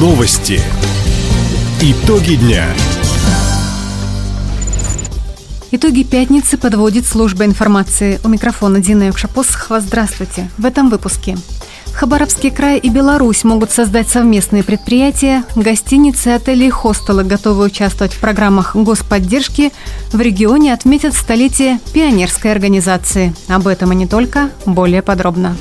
Новости. 0.00 0.58
Итоги 1.82 2.36
дня. 2.36 2.64
Итоги 5.72 6.04
пятницы 6.04 6.56
подводит 6.56 7.04
служба 7.04 7.44
информации. 7.44 8.18
У 8.24 8.28
микрофона 8.28 8.80
Дина 8.80 9.08
Юкшапосхова. 9.08 9.78
Здравствуйте. 9.80 10.48
В 10.56 10.64
этом 10.64 10.88
выпуске. 10.88 11.36
Хабаровский 11.92 12.50
край 12.50 12.78
и 12.78 12.88
Беларусь 12.88 13.44
могут 13.44 13.72
создать 13.72 14.08
совместные 14.08 14.62
предприятия. 14.62 15.44
Гостиницы, 15.54 16.28
отели 16.28 16.64
и 16.64 16.70
хостелы 16.70 17.22
готовы 17.22 17.66
участвовать 17.66 18.14
в 18.14 18.20
программах 18.20 18.74
господдержки. 18.74 19.70
В 20.14 20.20
регионе 20.22 20.72
отметят 20.72 21.12
столетие 21.12 21.78
пионерской 21.92 22.52
организации. 22.52 23.34
Об 23.48 23.66
этом 23.66 23.92
и 23.92 23.96
не 23.96 24.06
только. 24.06 24.48
Более 24.64 25.02
подробно. 25.02 25.58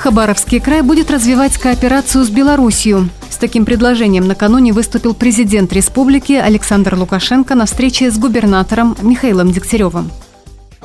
Хабаровский 0.00 0.60
край 0.60 0.80
будет 0.80 1.10
развивать 1.10 1.58
кооперацию 1.58 2.24
с 2.24 2.30
Белоруссией. 2.30 3.10
С 3.28 3.36
таким 3.36 3.66
предложением 3.66 4.26
накануне 4.26 4.72
выступил 4.72 5.12
президент 5.12 5.74
республики 5.74 6.32
Александр 6.32 6.94
Лукашенко 6.94 7.54
на 7.54 7.66
встрече 7.66 8.10
с 8.10 8.16
губернатором 8.16 8.96
Михаилом 9.02 9.52
Дегтяревым. 9.52 10.10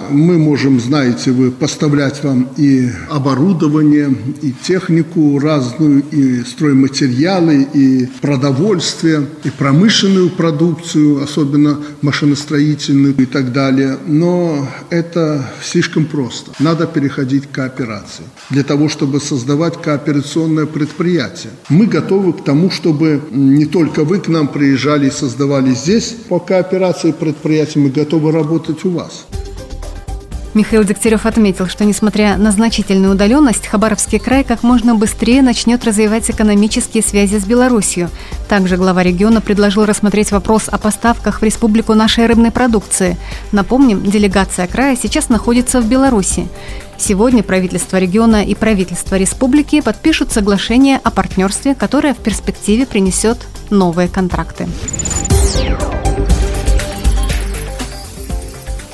Мы 0.10 0.38
можем, 0.38 0.80
знаете 0.80 1.32
вы, 1.32 1.52
поставлять 1.52 2.24
вам 2.24 2.50
и 2.58 2.90
оборудование, 3.10 4.16
и 4.42 4.52
технику 4.52 5.40
разную, 5.40 6.04
и 6.12 6.44
стройматериалы, 6.44 7.68
и 7.74 8.08
продовольствие, 8.22 9.26
и 9.44 9.50
промышленную 9.50 10.30
продукцию, 10.30 11.24
особенно 11.24 11.80
машиностроительную 12.02 13.16
и 13.18 13.26
так 13.26 13.52
далее. 13.52 13.98
Но 14.06 14.68
это 14.90 15.50
слишком 15.64 16.06
просто. 16.06 16.52
Надо 16.60 16.88
переходить 16.88 17.48
к 17.48 17.52
кооперации 17.52 18.26
для 18.50 18.64
того, 18.64 18.90
чтобы 18.90 19.20
создавать 19.20 19.82
кооперационное 19.82 20.66
предприятие. 20.66 21.52
Мы 21.70 21.86
готовы 21.86 22.34
к 22.34 22.44
тому, 22.44 22.70
чтобы 22.70 23.22
не 23.32 23.66
только 23.66 24.04
вы 24.04 24.20
к 24.20 24.28
нам 24.28 24.48
приезжали 24.48 25.08
и 25.08 25.12
создавали 25.12 25.72
здесь 25.72 26.16
по 26.30 26.40
кооперации 26.40 27.12
предприятия, 27.12 27.80
мы 27.80 27.90
готовы 27.90 28.32
работать 28.32 28.86
у 28.86 28.90
вас. 28.92 29.26
Михаил 30.56 30.86
Дегтярев 30.86 31.26
отметил, 31.26 31.68
что 31.68 31.84
несмотря 31.84 32.38
на 32.38 32.50
значительную 32.50 33.14
удаленность, 33.14 33.68
Хабаровский 33.68 34.20
край 34.20 34.46
как 34.46 34.64
можно 34.64 34.96
быстрее 34.96 35.42
начнет 35.42 35.84
развивать 35.84 36.32
экономические 36.32 37.04
связи 37.04 37.38
с 37.38 37.44
Беларусью. 37.44 38.10
Также 38.48 38.78
глава 38.78 39.04
региона 39.04 39.42
предложил 39.42 39.84
рассмотреть 39.84 40.32
вопрос 40.32 40.70
о 40.70 40.78
поставках 40.78 41.42
в 41.42 41.44
республику 41.44 41.94
нашей 41.94 42.26
рыбной 42.26 42.52
продукции. 42.52 43.18
Напомним, 43.52 44.02
делегация 44.04 44.66
края 44.68 44.96
сейчас 44.96 45.28
находится 45.28 45.82
в 45.82 45.90
Беларуси. 45.90 46.48
Сегодня 46.98 47.44
правительство 47.44 47.98
региона 47.98 48.46
и 48.46 48.56
правительство 48.56 49.16
республики 49.16 49.82
подпишут 49.82 50.32
соглашение 50.32 51.02
о 51.04 51.12
партнерстве, 51.12 51.76
которое 51.76 52.14
в 52.14 52.20
перспективе 52.20 52.86
принесет 52.86 53.40
новые 53.70 54.08
контракты. 54.08 54.70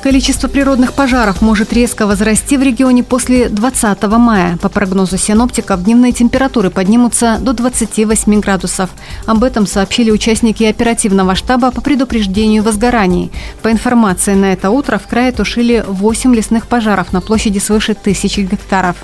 Количество 0.02 0.48
природных 0.48 0.94
пожаров 0.94 1.44
может 1.44 1.74
резко 1.74 2.08
возрасти 2.08 2.58
в 2.58 2.64
регионе 2.64 3.04
после 3.04 3.50
20 3.50 4.02
мая. 4.18 4.58
По 4.58 4.68
прогнозу 4.68 5.16
синоптиков, 5.18 5.84
дневные 5.84 6.12
температуры 6.12 6.72
поднимутся 6.72 7.38
до 7.40 7.54
28 7.54 8.40
градусов. 8.40 8.90
Об 9.28 9.44
этом 9.44 9.68
сообщили 9.68 10.10
участники 10.10 10.64
оперативного 10.64 11.36
штаба 11.36 11.70
по 11.70 11.82
предупреждению 11.82 12.64
возгораний. 12.64 13.32
По 13.62 13.72
информации 13.72 14.34
на 14.34 14.54
это 14.54 14.72
утро 14.72 14.98
в 14.98 15.06
крае 15.06 15.32
тушили 15.34 15.86
8 15.88 16.34
лесных 16.34 16.66
пожаров 16.66 17.14
на 17.14 17.22
площади 17.22 17.60
свыше 17.60 17.94
тысячи 17.94 18.40
гектаров. 18.40 18.96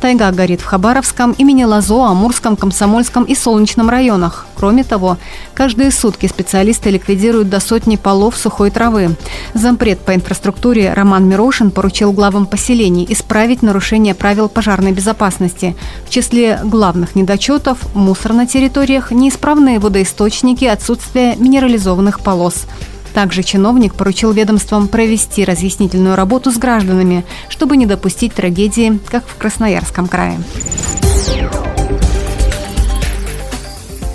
Тайга 0.00 0.32
горит 0.32 0.62
в 0.62 0.64
Хабаровском, 0.64 1.30
имени 1.32 1.62
Лазо, 1.62 2.06
Амурском, 2.06 2.56
Комсомольском 2.56 3.22
и 3.22 3.36
Солнечном 3.36 3.88
районах. 3.88 4.46
Кроме 4.56 4.82
того, 4.82 5.16
каждые 5.54 5.92
сутки 5.92 6.26
специалисты 6.26 6.90
ликвидируют 6.90 7.48
до 7.48 7.60
сотни 7.60 7.94
полов 7.94 8.36
сухой 8.36 8.70
травы. 8.70 9.14
Зампред 9.54 10.00
по 10.00 10.12
инфраструктуре 10.12 10.39
инфраструктуре 10.40 10.94
Роман 10.94 11.28
Мирошин 11.28 11.70
поручил 11.70 12.12
главам 12.12 12.46
поселений 12.46 13.06
исправить 13.10 13.60
нарушение 13.60 14.14
правил 14.14 14.48
пожарной 14.48 14.92
безопасности. 14.92 15.76
В 16.06 16.10
числе 16.10 16.60
главных 16.64 17.14
недочетов– 17.14 17.78
мусор 17.94 18.32
на 18.32 18.46
территориях, 18.46 19.10
неисправные 19.10 19.78
водоисточники, 19.78 20.64
отсутствие 20.64 21.36
минерализованных 21.36 22.20
полос. 22.20 22.64
Также 23.12 23.42
чиновник 23.42 23.94
поручил 23.94 24.32
ведомствам 24.32 24.88
провести 24.88 25.44
разъяснительную 25.44 26.16
работу 26.16 26.50
с 26.50 26.56
гражданами, 26.56 27.26
чтобы 27.50 27.76
не 27.76 27.84
допустить 27.84 28.32
трагедии, 28.32 28.98
как 29.10 29.26
в 29.26 29.36
Красноярском 29.36 30.08
крае. 30.08 30.40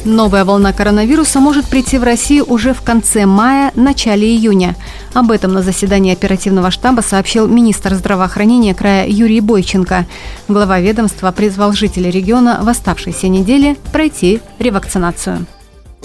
Новая 0.06 0.46
волна 0.46 0.72
коронавируса 0.72 1.40
может 1.40 1.66
прийти 1.66 1.98
в 1.98 2.04
Россию 2.04 2.46
уже 2.48 2.76
в 2.76 2.82
конце 2.84 3.26
мая, 3.26 3.72
начале 3.74 4.28
июня. 4.28 4.76
Об 5.16 5.32
этом 5.32 5.52
на 5.52 5.64
заседании 5.64 6.14
оперативного 6.14 6.70
штаба 6.70 7.02
сообщил 7.02 7.48
министр 7.48 7.96
здравоохранения 7.96 8.76
края 8.76 9.08
Юрий 9.08 9.42
Бойченко. 9.42 10.06
Глава 10.48 10.80
ведомства 10.80 11.32
призвал 11.32 11.74
жителей 11.74 12.12
региона 12.12 12.60
в 12.62 12.70
оставшейся 12.70 13.30
неделе 13.30 13.78
пройти 13.92 14.42
ревакцинацию. 14.60 15.48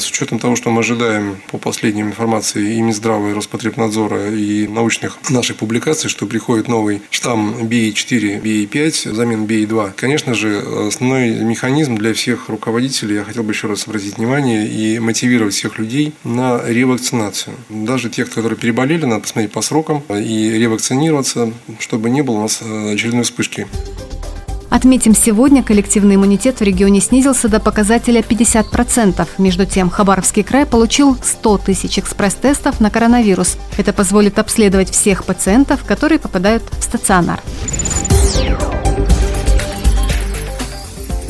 С 0.01 0.11
учетом 0.11 0.39
того, 0.39 0.57
что 0.57 0.71
мы 0.71 0.81
ожидаем 0.81 1.43
по 1.51 1.59
последней 1.59 2.01
информации 2.01 2.77
и 2.77 2.81
Минздрава, 2.81 3.29
и 3.29 3.35
Роспотребнадзора, 3.35 4.35
и 4.35 4.67
научных 4.67 5.19
наших 5.29 5.59
публикаций, 5.59 6.09
что 6.09 6.27
приходит 6.27 6.69
новый 6.69 7.03
штамм 7.11 7.55
BA4, 7.65 8.41
BA5, 8.41 9.13
взамен 9.13 9.45
BA2, 9.45 9.93
конечно 9.95 10.33
же, 10.33 10.59
основной 10.89 11.31
механизм 11.41 11.97
для 11.97 12.15
всех 12.15 12.49
руководителей, 12.49 13.17
я 13.17 13.25
хотел 13.25 13.43
бы 13.43 13.53
еще 13.53 13.67
раз 13.67 13.87
обратить 13.87 14.17
внимание 14.17 14.67
и 14.67 14.99
мотивировать 14.99 15.53
всех 15.53 15.79
людей 15.79 16.15
на 16.25 16.63
ревакцинацию. 16.67 17.55
Даже 17.69 18.09
тех, 18.09 18.31
которые 18.31 18.59
переболели, 18.59 19.05
надо 19.05 19.21
посмотреть 19.21 19.53
по 19.53 19.61
срокам 19.61 20.03
и 20.09 20.51
ревакцинироваться, 20.59 21.53
чтобы 21.79 22.09
не 22.09 22.23
было 22.23 22.37
у 22.37 22.43
нас 22.43 22.63
очередной 22.63 23.25
вспышки. 23.25 23.67
Отметим, 24.71 25.17
сегодня 25.17 25.65
коллективный 25.65 26.15
иммунитет 26.15 26.61
в 26.61 26.63
регионе 26.63 27.01
снизился 27.01 27.49
до 27.49 27.59
показателя 27.59 28.21
50%. 28.21 29.29
Между 29.39 29.67
тем, 29.67 29.91
Хабаровский 29.91 30.45
край 30.45 30.65
получил 30.65 31.17
100 31.21 31.59
тысяч 31.59 31.99
экспресс-тестов 31.99 32.81
на 32.81 32.89
коронавирус. 32.89 33.57
Это 33.77 33.93
позволит 33.93 34.39
обследовать 34.39 34.91
всех 34.91 35.25
пациентов, 35.25 35.85
которые 35.85 36.21
попадают 36.21 36.63
в 36.79 36.85
стационар. 36.85 37.41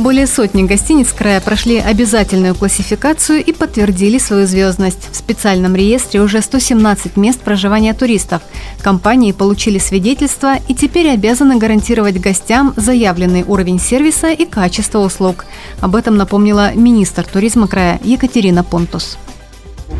Более 0.01 0.27
сотни 0.27 0.63
гостиниц 0.63 1.13
края 1.13 1.43
прошли 1.43 1.77
обязательную 1.77 2.55
классификацию 2.55 3.45
и 3.45 3.53
подтвердили 3.53 4.17
свою 4.17 4.47
звездность. 4.47 5.11
В 5.13 5.15
специальном 5.15 5.77
реестре 5.77 6.23
уже 6.23 6.41
117 6.41 7.19
мест 7.19 7.39
проживания 7.41 7.93
туристов. 7.93 8.41
Компании 8.81 9.33
получили 9.33 9.77
свидетельство 9.77 10.57
и 10.69 10.75
теперь 10.75 11.11
обязаны 11.11 11.59
гарантировать 11.59 12.19
гостям 12.19 12.73
заявленный 12.77 13.45
уровень 13.47 13.79
сервиса 13.79 14.31
и 14.31 14.47
качество 14.47 15.01
услуг. 15.01 15.45
Об 15.83 15.95
этом 15.95 16.17
напомнила 16.17 16.73
министр 16.75 17.25
туризма 17.25 17.69
края 17.69 18.01
Екатерина 18.03 18.65
Понтус. 18.65 19.19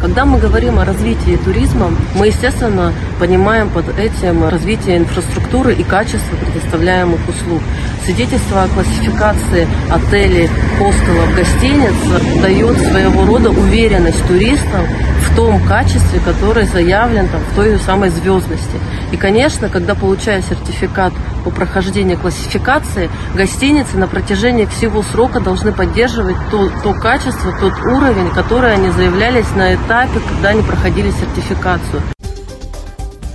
Когда 0.01 0.25
мы 0.25 0.39
говорим 0.39 0.79
о 0.79 0.87
развитии 0.87 1.37
туризма, 1.37 1.91
мы, 2.15 2.29
естественно, 2.29 2.95
понимаем 3.19 3.69
под 3.69 3.87
этим 3.99 4.49
развитие 4.49 4.97
инфраструктуры 4.97 5.75
и 5.75 5.83
качество 5.83 6.37
предоставляемых 6.37 7.21
услуг. 7.29 7.61
Свидетельство 8.05 8.63
о 8.63 8.69
классификации 8.69 9.69
отелей, 9.91 10.49
хостелов, 10.79 11.35
гостиниц 11.37 11.95
дает 12.43 12.79
своего 12.79 13.25
рода 13.27 13.51
уверенность 13.51 14.27
туристам 14.27 14.87
в 15.31 15.37
том 15.37 15.63
качестве, 15.67 16.21
которое 16.25 16.67
заявлен 16.67 17.29
там, 17.29 17.41
в 17.41 17.55
той 17.55 17.79
самой 17.79 18.11
звездности. 18.11 18.79
И, 19.13 19.17
конечно, 19.17 19.69
когда 19.69 19.95
получая 19.95 20.43
сертификат 20.43 21.13
по 21.45 21.51
прохождению 21.51 22.19
классификации, 22.19 23.11
гостиницы 23.35 23.97
на 23.97 24.07
протяжении 24.07 24.67
всего 24.67 25.03
срока 25.03 25.41
должны 25.41 25.73
поддерживать 25.73 26.37
то, 26.51 26.71
то 26.83 26.95
качество, 26.95 27.53
тот 27.61 27.75
уровень, 27.85 28.31
который 28.31 28.73
они 28.73 28.91
заявлялись 28.91 29.51
на 29.55 29.75
этапе, 29.75 30.21
когда 30.29 30.51
они 30.51 30.63
проходили 30.63 31.11
сертификацию. 31.11 32.03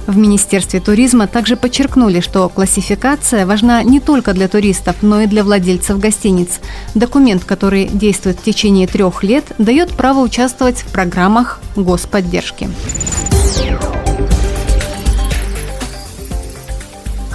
В 0.08 0.18
Министерстве 0.18 0.80
туризма 0.80 1.28
также 1.28 1.56
подчеркнули, 1.56 2.20
что 2.20 2.48
классификация 2.50 3.46
важна 3.46 3.82
не 3.84 4.00
только 4.00 4.34
для 4.34 4.48
туристов, 4.48 4.98
но 5.02 5.22
и 5.22 5.28
для 5.28 5.44
владельцев 5.44 6.00
гостиниц. 6.00 6.60
Документ, 6.94 7.44
который 7.44 7.88
действует 7.88 8.40
в 8.40 8.44
течение 8.44 8.88
трех 8.88 9.24
лет, 9.24 9.46
дает 9.58 9.92
право 9.96 10.20
участвовать 10.20 10.78
в 10.78 10.92
программах 10.92 11.60
господдержки. 11.76 12.70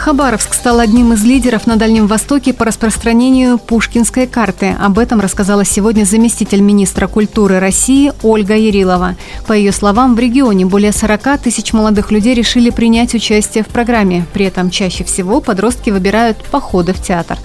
Хабаровск 0.00 0.54
стал 0.54 0.80
одним 0.80 1.12
из 1.12 1.22
лидеров 1.24 1.66
на 1.66 1.76
Дальнем 1.76 2.06
Востоке 2.06 2.54
по 2.54 2.64
распространению 2.64 3.58
пушкинской 3.58 4.26
карты. 4.26 4.74
Об 4.80 4.98
этом 4.98 5.20
рассказала 5.20 5.62
сегодня 5.66 6.04
заместитель 6.04 6.62
министра 6.62 7.06
культуры 7.06 7.58
России 7.58 8.10
Ольга 8.22 8.56
Ярилова. 8.56 9.16
По 9.46 9.52
ее 9.52 9.72
словам, 9.72 10.14
в 10.14 10.18
регионе 10.18 10.64
более 10.64 10.92
40 10.92 11.42
тысяч 11.42 11.74
молодых 11.74 12.10
людей 12.12 12.32
решили 12.32 12.70
принять 12.70 13.14
участие 13.14 13.62
в 13.62 13.66
программе. 13.66 14.24
При 14.32 14.46
этом 14.46 14.70
чаще 14.70 15.04
всего 15.04 15.42
подростки 15.42 15.90
выбирают 15.90 16.46
походы 16.46 16.94
в 16.94 17.02
театр. 17.02 17.36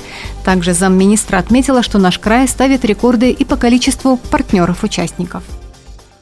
Также 0.45 0.73
замминистра 0.73 1.39
отметила, 1.39 1.83
что 1.83 1.99
наш 1.99 2.19
край 2.19 2.47
ставит 2.47 2.85
рекорды 2.85 3.31
и 3.31 3.43
по 3.43 3.57
количеству 3.57 4.15
партнеров-участников. 4.31 5.43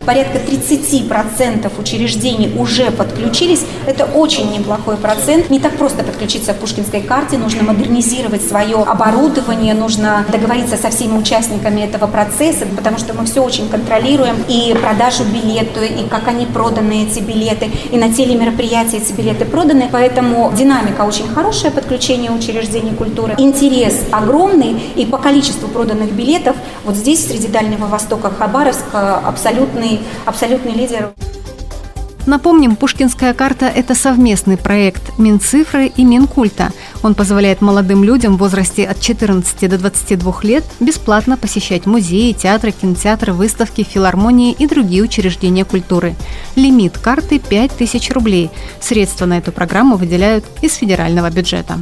Порядка 0.06 0.40
30% 0.40 1.72
учреждений 1.80 2.52
уже 2.58 2.92
подключились. 2.92 3.62
Это 3.88 4.06
очень 4.06 4.52
неплохой 4.52 4.98
процент. 4.98 5.50
Не 5.50 5.60
так 5.60 5.78
просто 5.78 6.04
подключиться 6.04 6.54
к 6.54 6.60
Пушкинской 6.60 7.02
карте. 7.02 7.38
Нужно 7.38 7.64
модернизировать 7.64 8.46
свое 8.46 8.78
оборудование, 8.78 9.74
нужно 9.74 10.26
договориться 10.30 10.78
со 10.78 10.90
всеми 10.90 11.18
участниками 11.18 11.82
этого 11.82 12.08
процесса, 12.08 12.66
потому 12.76 12.98
что 12.98 13.14
мы 13.14 13.26
все 13.26 13.42
очень 13.44 13.70
контролируем. 13.70 14.36
И 14.48 14.76
продажу 14.82 15.24
билета, 15.24 15.84
и 15.84 16.08
как 16.10 16.28
они 16.28 16.46
проданы, 16.46 17.04
эти 17.04 17.20
билеты, 17.20 17.72
и 17.92 17.98
на 17.98 18.14
телемероприятии 18.14 18.98
эти 18.98 19.14
билеты 19.14 19.46
проданы. 19.46 19.90
Поэтому 19.92 20.52
динамика 20.56 21.04
очень 21.04 21.28
хорошая, 21.28 21.72
подключение 21.72 22.32
учреждений 22.32 22.94
культуры. 22.94 23.36
Интерес 23.38 24.02
огромный, 24.12 24.82
и 24.96 25.06
по 25.06 25.18
количеству 25.18 25.68
проданных 25.68 26.12
билетов 26.12 26.56
вот 26.84 26.96
здесь, 26.96 27.28
среди 27.28 27.48
Дальнего 27.48 27.86
Востока, 27.86 28.30
Хабаровск, 28.30 28.94
абсолютный 28.94 30.00
абсолютный, 30.26 30.74
лидер. 30.74 31.14
Напомним, 32.26 32.78
Пушкинская 32.78 33.34
карта– 33.34 33.66
это 33.76 33.96
совместный 33.96 34.56
проект 34.56 35.20
Минцифры 35.20 35.88
и 35.88 36.06
Минкульта. 36.06 36.72
Он 37.02 37.16
позволяет 37.16 37.60
молодым 37.60 38.06
людям 38.06 38.36
в 38.36 38.40
возрасте 38.40 38.86
от 38.86 39.02
14 39.02 39.70
до 39.70 39.78
22 39.78 40.34
лет 40.44 40.64
бесплатно 40.80 41.36
посещать 41.36 41.86
музеи, 41.86 42.32
театры, 42.32 42.72
кинотеатры, 42.72 43.34
выставки, 43.34 43.84
филармонии 43.84 44.54
и 44.54 44.68
другие 44.68 45.04
учреждения 45.04 45.66
культуры. 45.66 46.16
Лимит 46.56 46.98
карты– 46.98 47.40
5000 47.50 48.12
рублей. 48.12 48.50
Средства 48.80 49.26
на 49.26 49.38
эту 49.38 49.52
программу 49.52 49.98
выделяют 49.98 50.46
из 50.62 50.76
федерального 50.76 51.30
бюджета. 51.30 51.78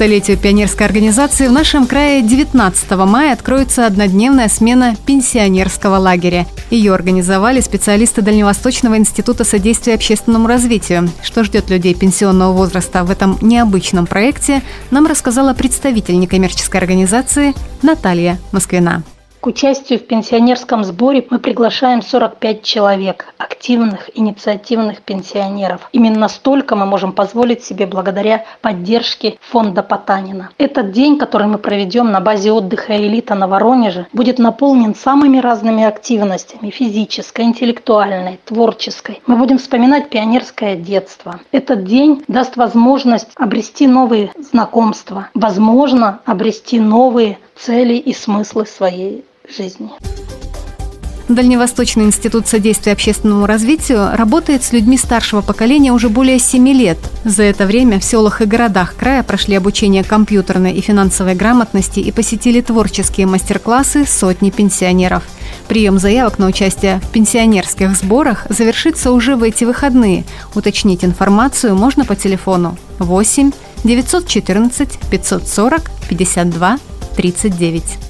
Столетию 0.00 0.38
пионерской 0.38 0.86
организации 0.86 1.46
в 1.46 1.52
нашем 1.52 1.86
крае 1.86 2.22
19 2.22 2.90
мая 3.04 3.34
откроется 3.34 3.84
однодневная 3.84 4.48
смена 4.48 4.96
пенсионерского 5.04 5.96
лагеря. 5.96 6.46
Ее 6.70 6.94
организовали 6.94 7.60
специалисты 7.60 8.22
Дальневосточного 8.22 8.96
института 8.96 9.44
содействия 9.44 9.92
общественному 9.92 10.48
развитию. 10.48 11.10
Что 11.22 11.44
ждет 11.44 11.68
людей 11.68 11.94
пенсионного 11.94 12.54
возраста 12.54 13.04
в 13.04 13.10
этом 13.10 13.36
необычном 13.42 14.06
проекте, 14.06 14.62
нам 14.90 15.06
рассказала 15.06 15.52
представитель 15.52 16.18
некоммерческой 16.18 16.80
организации 16.80 17.52
Наталья 17.82 18.38
Москвина. 18.52 19.02
К 19.40 19.46
участию 19.46 19.98
в 19.98 20.02
пенсионерском 20.02 20.84
сборе 20.84 21.26
мы 21.30 21.38
приглашаем 21.38 22.02
45 22.02 22.62
человек, 22.62 23.32
активных, 23.38 24.10
инициативных 24.14 25.00
пенсионеров. 25.00 25.88
Именно 25.92 26.28
столько 26.28 26.76
мы 26.76 26.84
можем 26.84 27.12
позволить 27.12 27.64
себе 27.64 27.86
благодаря 27.86 28.44
поддержке 28.60 29.38
фонда 29.40 29.82
Потанина. 29.82 30.50
Этот 30.58 30.92
день, 30.92 31.16
который 31.16 31.46
мы 31.46 31.56
проведем 31.56 32.10
на 32.10 32.20
базе 32.20 32.52
отдыха 32.52 32.94
«Элита» 32.98 33.34
на 33.34 33.48
Воронеже, 33.48 34.08
будет 34.12 34.38
наполнен 34.38 34.94
самыми 34.94 35.38
разными 35.38 35.84
активностями– 35.84 36.68
физической, 36.70 37.46
интеллектуальной, 37.46 38.40
творческой. 38.44 39.22
Мы 39.26 39.36
будем 39.36 39.56
вспоминать 39.56 40.10
пионерское 40.10 40.76
детство. 40.76 41.40
Этот 41.50 41.84
день 41.84 42.22
даст 42.28 42.58
возможность 42.58 43.30
обрести 43.36 43.86
новые 43.86 44.32
знакомства, 44.36 45.30
возможно, 45.32 46.20
обрести 46.26 46.78
новые 46.78 47.38
цели 47.56 47.94
и 47.94 48.12
смыслы 48.12 48.66
своей 48.66 49.24
жизни. 49.50 49.90
Дальневосточный 51.30 52.06
институт 52.06 52.48
содействия 52.48 52.90
общественному 52.90 53.46
развитию 53.46 54.16
работает 54.16 54.64
с 54.64 54.72
людьми 54.72 54.98
старшего 54.98 55.42
поколения 55.42 55.92
уже 55.92 56.08
более 56.08 56.40
7 56.40 56.68
лет. 56.70 56.98
За 57.24 57.44
это 57.44 57.66
время 57.66 58.00
в 58.00 58.04
селах 58.04 58.42
и 58.42 58.46
городах 58.46 58.96
края 58.96 59.22
прошли 59.22 59.54
обучение 59.54 60.02
компьютерной 60.02 60.72
и 60.72 60.80
финансовой 60.80 61.36
грамотности 61.36 62.00
и 62.00 62.10
посетили 62.10 62.60
творческие 62.60 63.28
мастер-классы 63.28 64.06
сотни 64.06 64.50
пенсионеров. 64.50 65.22
Прием 65.68 66.00
заявок 66.00 66.40
на 66.40 66.48
участие 66.48 66.98
в 66.98 67.12
пенсионерских 67.12 67.96
сборах 67.96 68.46
завершится 68.48 69.12
уже 69.12 69.36
в 69.36 69.44
эти 69.44 69.62
выходные. 69.62 70.24
Уточнить 70.56 71.04
информацию 71.04 71.76
можно 71.76 72.04
по 72.04 72.16
телефону 72.16 72.76
8 72.98 73.52
914 73.84 74.98
540 75.08 75.90
52 76.08 76.78
39. 77.14 78.09